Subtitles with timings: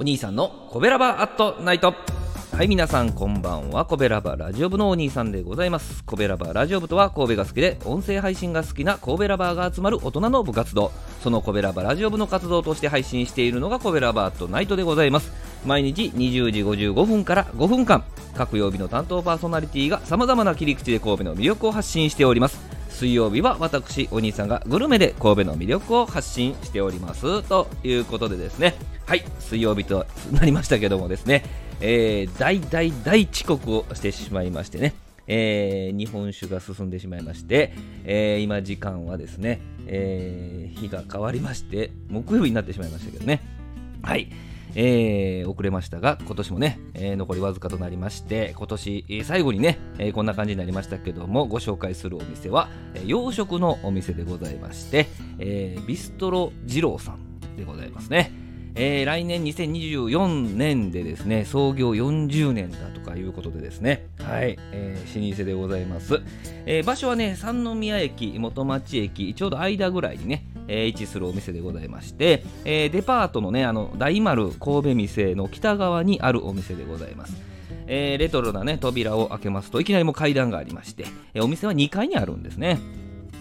[0.00, 1.94] お兄さんのコベラバアットナイト。
[2.52, 3.84] はい皆さんこんばんは。
[3.84, 6.02] コベラバラジオ部のお兄さんでございます。
[6.04, 10.90] コベラバラジオ部とは神戸が好きで音声配信が好きな神戸ラバーが集まる大人の部活動。
[11.22, 15.32] そのコベラバラジオ部の活動として配信しているのがコベラバアットナイトでございます。
[15.66, 18.02] 毎日20時55分から5分間。
[18.34, 22.69] 各曜日の担当パーソナリティがさまざまな切り口で神戸の魅力を発信しております。
[23.00, 27.42] 水曜日は私お兄さんがグルメで神戸の魅力を発信しております。
[27.44, 28.74] ということでですね。
[29.06, 31.42] はい水曜日となりましたけどもですね、
[31.80, 34.92] えー、大大大遅刻をしてしまいましてね。
[35.26, 37.72] えー、日本酒が進んでしまいまして、
[38.04, 43.40] えー、今時間はですね、えー、日が変わりまして木曜日になってしまいましたけどね。
[44.02, 44.30] はい。
[44.74, 55.06] えー、遅れましたが、今年もね、えー、残りわずかとなりまして、今年最後にね、えー、こんな感じになりましたけども、ご紹介するお店は、え洋食のお店でございまして、
[55.38, 58.40] えビストロ二郎さんでございますね。
[58.74, 66.20] えー、来年2024年でですね創業40年だとかいうことでですねはい、えー、老舗でございます、
[66.66, 77.36] えー、場所はね三宮駅元町駅ちょうど間ぐらいにねえー、位置するお店でございまして、えー、デパートのねあの大丸神戸店の北側にあるお店でございます。
[77.92, 82.78] えー、レトロなね扉を開けますといきなりも階段がありまして、え、お店は2階にあるんですね。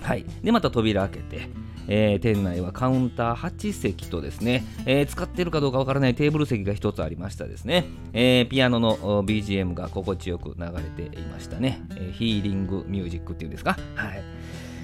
[0.02, 1.50] はい、でまた扉開けて、
[1.88, 13.78] えー、店内はカウンター8席とですね、えー、使ってるかどうかわからないテーブル席が1つありましたですね、えー、ピアノの BGM が心地よく流れていましたね、えヒーリングミュージックっていうんですか？
[13.96, 14.24] はい。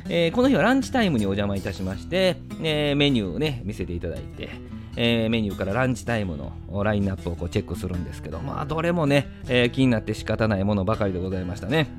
[0.07, 4.49] えー、この日はランチタイムにお邪魔いたしまして、えー、メニューをね見せていただいて、
[4.95, 6.53] えー、メニューからランチタイムの
[6.83, 11.89] ラインナップをこうチェックするんですけどまあどれもね、え気になって仕方ないものばかりでございましたね。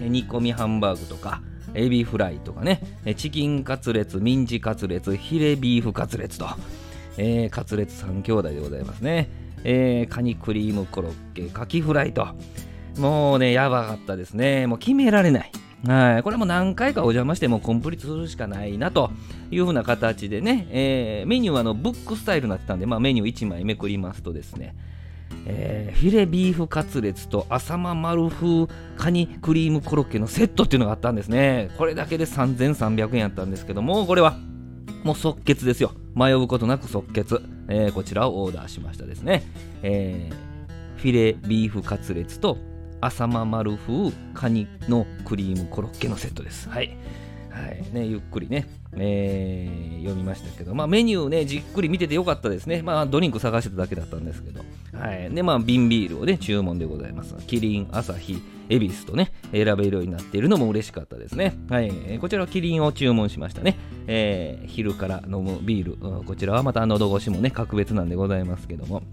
[0.00, 1.42] 煮込みハンバーグとか
[1.74, 2.80] エビフライとかね
[3.16, 6.46] チキンカツレツミンチカツレツヒレビーフカツレツと、
[7.18, 9.28] えカツレツ3兄弟でございますね、
[9.64, 12.26] えカニクリームコロッケカキフライと
[12.98, 14.66] もうねやばかったですね。
[14.66, 15.52] もう決められない。
[15.86, 19.10] はい、これも何回かお邪魔してもコンプリートするしかないなと
[19.50, 24.74] いうふうな形でね、えー、メニューはあのブックスタイルになってたんで、まあ、メニュー1枚めくりますとですね、
[25.46, 31.70] えー、フィレビーフカツレツと浅間丸風カニクリームコロッケのセットっていうのがあったんですね。
[31.76, 34.38] これだけで3300円やったんですけども、これは
[35.02, 35.92] もう即決ですよ。
[36.14, 37.42] 迷うことなく即決。
[37.68, 39.42] えー、こちらをオーダーしましたですね。
[39.82, 42.56] えー、フィレビーフカツレツと
[43.04, 46.68] 浅間丸風カニのクリームコロッケのセットです。
[46.68, 46.96] はい。
[47.50, 48.66] はいね、ゆっくりね、
[48.96, 52.82] えー、読みましたけど、まあ、メニューね、じっくり見ててよかったですね。
[52.82, 54.60] まあ、ドリンク探してただけだったんですけど。
[54.98, 55.30] はい。
[55.32, 57.36] で、まあ、瓶ビールをね、注文でございます。
[57.46, 61.54] キリン、アサヒ、恵比寿とね、選べるようになっているのも嬉しかったですね。
[61.70, 61.92] はい。
[62.20, 63.76] こちらはキリンを注文しましたね。
[64.08, 69.04] えー、昼から飲むビール、こちらはまた喉越しもね、格別なんでございますけども。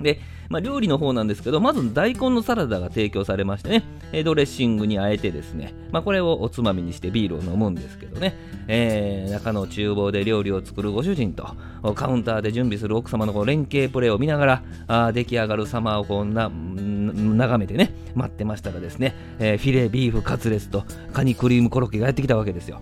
[0.00, 8.34] で、まあ、料理の方なんですけど、まず大根のサラダが提供されましてね、えドレッシングにあえてですね、まあ、これをおつまみにしてビールを飲むんですけどね、
[8.68, 11.56] えー、中の厨房で料理を作るご主人と、
[11.94, 22.80] カウンターで準備する奥様のこう連携プレーを見ながら、あ出来上がる様をこんな、眺めてね、待ってましたらですね、えー、フィレビーフカツレツとカニクリームコロッケがやってきたわけですよ。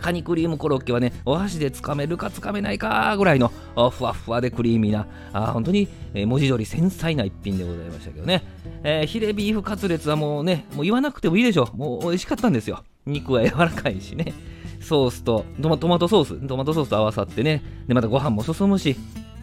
[0.00, 3.52] カニクリームコロッケはね、お箸でつかめるかつかめないかぐらいの
[3.90, 8.42] ふわふわでクリーミーな、あ本当に、文字通り繊細な一品でございましたけどね、
[8.82, 11.76] えー、ヒレビーフカツレツはもうね、もう言わなくてもいいでしょう。
[11.76, 12.82] もう美味しかったんですよ。
[13.06, 14.34] 肉は柔らかいしね。
[14.80, 18.96] ソースとトマトソース、トマトソースと合わさってね、で、またご飯も進むし、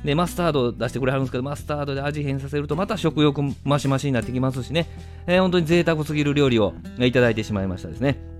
[0.03, 4.87] で、マスタード出してくれはるんですけど、マスタードで味変させると、また食欲増し増しになってきますしね、
[5.27, 8.32] えー、本当に贅沢すぎる料理をいただいてしまいましたですね。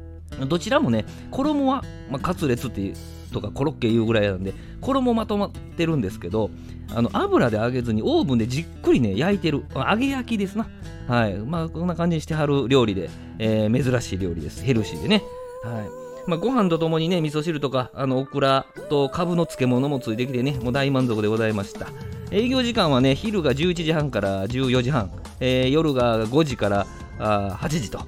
[0.48, 2.96] どちらもね、衣は、まあ、カツレツっていう
[3.34, 6.50] とかコロッケいうぐらいなんで、衣まとまってるんですけど、
[6.96, 10.68] あの油で揚げずにオーブンでじっくりね、焼いてる、揚げ焼きですな。
[11.08, 11.38] はい。
[11.38, 13.10] まあ、こんな感じにしてはる料理で、
[13.40, 14.64] えー、珍しい料理です。
[14.64, 15.24] ヘルシーでね。
[15.64, 16.30] はい。
[16.30, 21.88] まあ、ご飯とともにね、味噌汁とか、あの、オクラとカブの漬物もついてきてね、もう大満足でございました。
[22.32, 26.88] 営業時間はね、昼が11時半から14時半、えー、夜が5時から
[27.20, 28.00] あ8時と、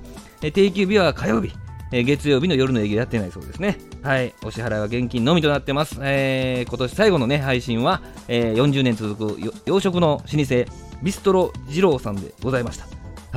[0.42, 1.52] え定休日は火曜日、
[1.92, 3.78] えー、月曜日の夜の営業やってないそうですね。
[4.02, 4.34] はい。
[4.44, 5.98] お支払いは現金のみとなってます。
[6.02, 10.66] えー、今年最後のね、配信は、えー、40年続く洋食の老舗、
[11.04, 12.88] ビストロ二郎さんでございました。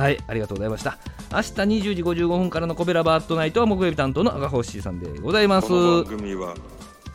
[0.01, 0.17] はい。
[0.27, 0.97] ありがとうございました。
[1.31, 5.67] 明日20時55分からのコベラバートナイトは木曜日担当の赤星さんでございます。
[5.67, 6.55] この番組は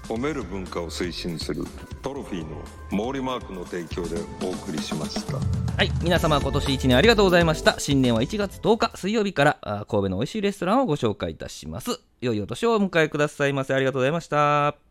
[0.08, 1.64] 褒める文化を推進する
[2.02, 5.38] トロフィーの毛利マークの提供でお送りしました。
[5.76, 7.80] はい皆様今年1年ありがとうございました。
[7.80, 12.00] 新年は1月10日水曜日から神戸の美味しいレストランをご紹介いたします。
[12.20, 13.74] 良いお年をお迎えくださいませ。
[13.74, 14.83] ありがとうございました。